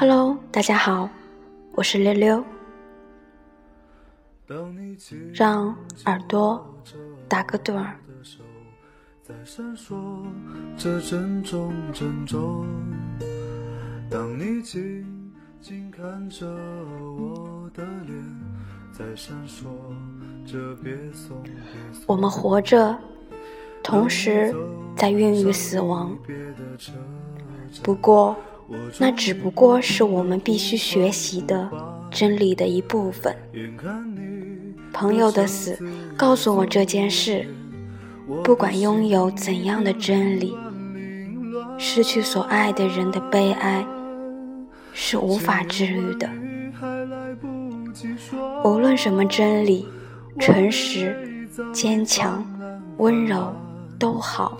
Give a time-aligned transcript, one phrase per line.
[0.00, 1.10] Hello，大家好，
[1.72, 2.42] 我是溜溜。
[5.34, 5.76] 让
[6.06, 6.66] 耳朵
[7.28, 7.94] 打个盹儿。
[14.08, 16.46] 当你静静看着
[17.18, 18.40] 我的脸
[18.90, 19.66] 在闪烁
[20.50, 21.52] 着别送别
[22.06, 22.98] 我们活着，
[23.82, 24.50] 同时
[24.96, 26.16] 在孕育死亡。
[27.82, 28.34] 不过，
[28.98, 31.68] 那只不过是我们必须学习的
[32.10, 33.34] 真理的一部分。
[34.92, 35.78] 朋友的死
[36.16, 37.46] 告诉我这件事：
[38.44, 40.56] 不管拥有怎样的真理，
[41.78, 43.84] 失去所爱的人的悲哀
[44.92, 46.28] 是无法治愈的。
[48.64, 49.86] 无论什么真理，
[50.38, 52.44] 诚实、坚强、
[52.98, 53.52] 温柔
[53.98, 54.58] 都好，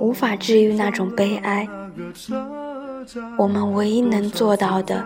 [0.00, 1.68] 无法治愈那种悲哀。
[3.38, 5.04] 我们唯一能做到的，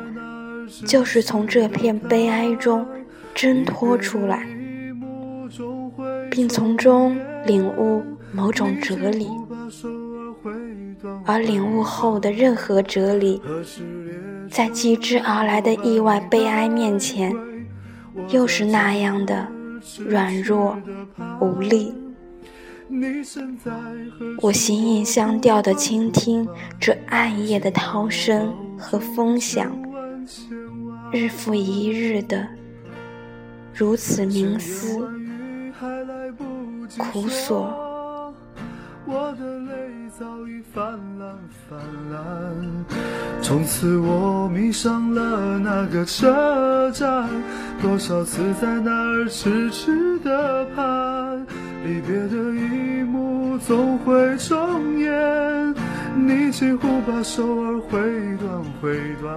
[0.86, 2.86] 就是从这片悲哀中。
[3.33, 4.44] 挣脱出来，
[6.30, 7.16] 并从中
[7.47, 8.02] 领悟
[8.33, 9.28] 某种哲理，
[11.25, 13.41] 而领悟后的任何哲理，
[14.50, 17.32] 在继之而来的意外悲哀面前，
[18.28, 19.47] 又是那样的
[20.05, 20.77] 软弱
[21.41, 21.94] 无力。
[24.41, 29.70] 我形影相吊地倾听这暗夜的涛声和风响，
[31.12, 32.47] 日复一日的。
[33.72, 35.08] 如此冥思
[36.98, 38.34] 苦索，
[43.41, 47.28] 从此我迷上了那个车站，
[47.80, 51.47] 多少次在那儿痴痴的盼，
[51.84, 52.69] 离别的一幕
[53.70, 55.74] 总会重演，
[56.16, 58.00] 你几乎把手儿挥
[58.38, 59.32] 断挥断。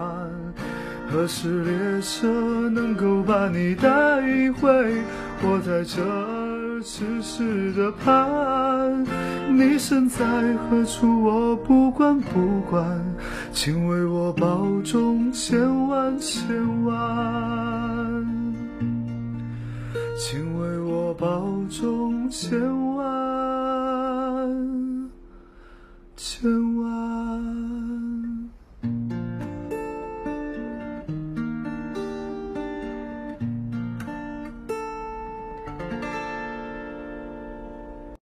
[1.08, 3.92] 何时列车能够把你带
[4.54, 4.98] 回？
[5.44, 9.06] 我在这儿痴痴的盼，
[9.56, 10.26] 你身在
[10.68, 11.24] 何处？
[11.24, 13.00] 我不管不管，
[13.52, 16.44] 请为我保重千万千
[16.84, 16.96] 万，
[20.18, 22.83] 请为我保重千万。
[26.24, 26.73] So